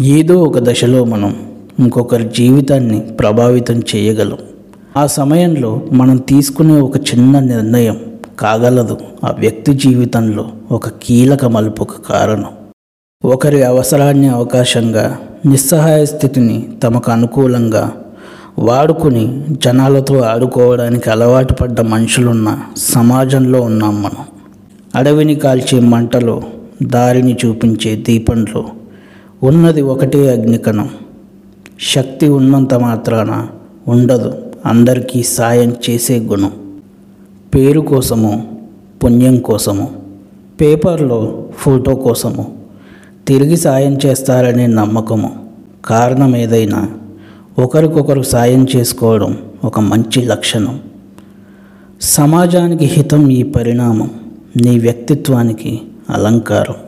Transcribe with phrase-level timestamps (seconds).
[0.00, 1.36] ఏదో ఒక దశలో మనం
[1.78, 4.38] ఇంకొకరి జీవితాన్ని ప్రభావితం చేయగలం.
[4.96, 7.96] ఆ సమయంలో మనం తీసుకునే ఒక చిన్న నిర్ణయం
[8.40, 8.98] కాగలదు.
[9.24, 12.44] ఆ వ్యక్తి జీవితంలో ఒక కీలక మలుపుకు కారణం.
[13.24, 17.92] ఒకరి అవసరాన్ని అవకాశంగా నిస్సహాయ స్థితిని తమకు అనుకూలంగా
[18.58, 24.24] వాడుకుని జనాలతో ఆడుకోవడానికి అలవాటు పడ్డ మనుషులున్న సమాజంలో ఉన్నాం మనం.
[24.94, 26.42] అడవిని కాల్చే మంటలో
[26.82, 28.64] దారిని చూపించే దీపంలో
[29.42, 30.90] ఉన్నది ఒకటే అగ్నికణం.
[31.80, 33.46] శక్తి ఉన్నంత మాత్రాన
[33.88, 34.32] ఉండదు.
[34.66, 36.52] అందరికీ సాయం చేసే గుణం.
[37.54, 38.60] పేరు కోసము
[39.04, 39.90] పుణ్యం కోసము
[40.60, 42.58] పేపర్లో ఫోటో కోసము
[43.28, 45.48] తిరిగి సాయం చేస్తారనే నమ్మకము
[45.84, 46.88] కారణం ఏదైనా
[47.58, 50.80] ఒకరికొకరు సాయం చేసుకోవడం ఒక మంచి లక్షణం.
[52.00, 54.10] సమాజానికి హితం ఈ పరిణామం
[54.62, 56.87] నీ వ్యక్తిత్వానికి అలంకారం.